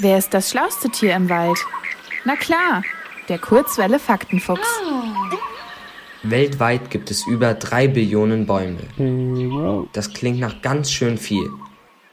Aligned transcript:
Wer 0.00 0.16
ist 0.16 0.32
das 0.32 0.50
schlauste 0.50 0.88
Tier 0.90 1.16
im 1.16 1.28
Wald? 1.28 1.58
Na 2.24 2.36
klar, 2.36 2.84
der 3.28 3.38
Kurzwelle 3.38 3.98
Faktenfuchs. 3.98 4.68
Weltweit 6.22 6.90
gibt 6.90 7.10
es 7.10 7.26
über 7.26 7.54
drei 7.54 7.88
Billionen 7.88 8.46
Bäume. 8.46 8.78
Das 9.92 10.12
klingt 10.12 10.38
nach 10.38 10.62
ganz 10.62 10.92
schön 10.92 11.18
viel. 11.18 11.50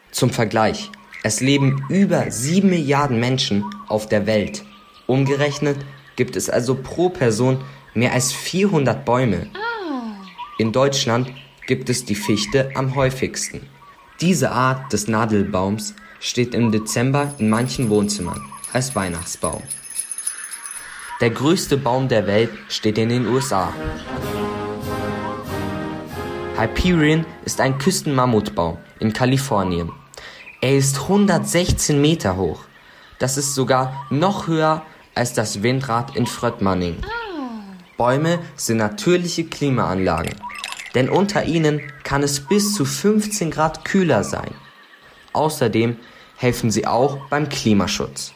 Zum 0.10 0.32
Vergleich, 0.32 0.90
es 1.22 1.42
leben 1.42 1.86
über 1.88 2.32
sieben 2.32 2.72
Milliarden 2.72 3.20
Menschen 3.20 3.64
auf 3.88 4.10
der 4.10 4.26
Welt. 4.26 4.64
Umgerechnet 5.06 5.78
gibt 6.16 6.36
es 6.36 6.50
also 6.50 6.74
pro 6.74 7.10
Person 7.10 7.64
mehr 7.94 8.14
als 8.14 8.34
400 8.34 9.06
Bäume. 9.06 9.52
In 10.58 10.72
Deutschland 10.72 11.32
gibt 11.68 11.92
es 11.92 12.04
die 12.04 12.16
Fichte 12.16 12.72
am 12.74 12.96
häufigsten. 12.96 13.68
Diese 14.22 14.52
Art 14.52 14.92
des 14.92 15.08
Nadelbaums 15.08 15.94
steht 16.20 16.56
im 16.56 16.72
Dezember 16.72 17.34
in 17.38 17.50
manchen 17.50 17.90
Wohnzimmern 17.90 18.42
als 18.74 18.96
Weihnachtsbaum. 18.96 19.64
Der 21.22 21.30
größte 21.30 21.78
Baum 21.78 22.08
der 22.10 22.28
Welt 22.28 22.52
steht 22.68 22.98
in 22.98 23.10
den 23.10 23.28
USA. 23.28 23.72
Hyperion 26.58 27.26
ist 27.46 27.62
ein 27.62 27.78
Küstenmammutbaum 27.78 28.78
in 29.00 29.14
Kalifornien. 29.14 29.92
Er 30.62 30.78
ist 30.78 31.02
116 31.04 32.02
Meter 32.02 32.38
hoch. 32.38 32.62
Das 33.20 33.38
ist 33.38 33.56
sogar 33.56 34.08
noch 34.10 34.48
höher 34.48 34.82
als 35.14 35.34
das 35.34 35.64
Windrad 35.64 36.16
in 36.16 36.26
Fröttmanning. 36.26 36.98
Bäume 37.98 38.40
sind 38.58 38.78
natürliche 38.78 39.46
Klimaanlagen, 39.46 40.36
denn 40.96 41.10
unter 41.10 41.46
ihnen 41.46 41.82
kann 42.04 42.24
es 42.24 42.42
bis 42.42 42.74
zu 42.74 42.84
15 42.84 43.52
Grad 43.52 43.86
kühler 43.86 44.24
sein. 44.26 44.54
Außerdem 45.36 45.98
helfen 46.38 46.72
sie 46.72 46.88
auch 46.88 47.18
beim 47.30 47.50
Klimaschutz, 47.50 48.32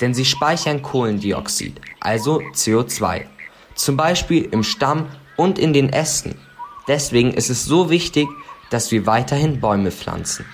denn 0.00 0.14
sie 0.14 0.24
speichern 0.24 0.80
Kohlendioxid, 0.80 1.80
also 2.00 2.40
CO2, 2.54 3.26
zum 3.74 3.96
Beispiel 3.96 4.48
im 4.52 4.62
Stamm 4.62 5.06
und 5.36 5.58
in 5.58 5.72
den 5.72 5.92
Ästen. 5.92 6.38
Deswegen 6.86 7.32
ist 7.32 7.50
es 7.50 7.64
so 7.64 7.90
wichtig, 7.90 8.28
dass 8.70 8.92
wir 8.92 9.06
weiterhin 9.06 9.60
Bäume 9.60 9.90
pflanzen 9.90 10.46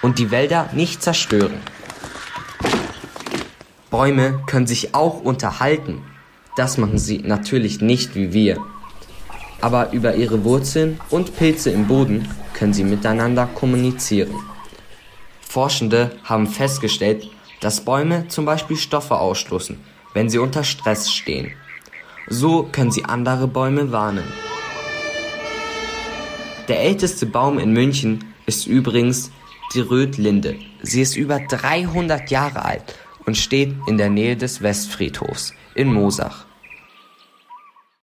und 0.00 0.18
die 0.18 0.30
Wälder 0.30 0.70
nicht 0.72 1.02
zerstören. 1.02 1.60
Bäume 3.90 4.40
können 4.46 4.66
sich 4.66 4.94
auch 4.94 5.20
unterhalten. 5.20 6.02
Das 6.56 6.78
machen 6.78 6.98
sie 6.98 7.18
natürlich 7.18 7.82
nicht 7.82 8.14
wie 8.14 8.32
wir. 8.32 8.58
Aber 9.60 9.92
über 9.92 10.14
ihre 10.14 10.42
Wurzeln 10.44 11.00
und 11.10 11.36
Pilze 11.36 11.70
im 11.70 11.86
Boden 11.86 12.28
können 12.54 12.72
sie 12.72 12.84
miteinander 12.84 13.46
kommunizieren. 13.46 14.34
Forschende 15.54 16.10
haben 16.24 16.48
festgestellt, 16.48 17.30
dass 17.60 17.84
Bäume 17.84 18.26
zum 18.26 18.44
Beispiel 18.44 18.76
Stoffe 18.76 19.20
ausstoßen, 19.20 19.78
wenn 20.12 20.28
sie 20.28 20.38
unter 20.38 20.64
Stress 20.64 21.12
stehen. 21.12 21.52
So 22.26 22.64
können 22.72 22.90
sie 22.90 23.04
andere 23.04 23.46
Bäume 23.46 23.92
warnen. 23.92 24.24
Der 26.66 26.80
älteste 26.80 27.26
Baum 27.26 27.60
in 27.60 27.72
München 27.72 28.24
ist 28.46 28.66
übrigens 28.66 29.30
die 29.74 29.80
Rötlinde. 29.80 30.56
Sie 30.82 31.02
ist 31.02 31.14
über 31.14 31.38
300 31.38 32.32
Jahre 32.32 32.64
alt 32.64 32.96
und 33.24 33.36
steht 33.36 33.76
in 33.86 33.96
der 33.96 34.10
Nähe 34.10 34.36
des 34.36 34.60
Westfriedhofs 34.60 35.54
in 35.76 35.92
Moosach. 35.92 36.46